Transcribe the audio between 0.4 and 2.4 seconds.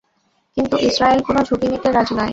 কিন্তু ইসরায়েল কোনো ঝুঁকি নিতে রাজি নয়।